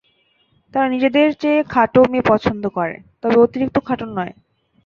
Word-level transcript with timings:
তাঁরা 0.73 0.87
নিজেদের 0.89 1.27
চেয়ে 1.41 1.59
খাটো 1.65 2.01
মেয়ে 2.11 2.29
পছন্দ 2.29 2.63
করেন, 2.77 2.99
তবে 3.21 3.35
অতিরিক্ত 3.37 3.77
খাটো 3.87 4.05
নয়। 4.09 4.33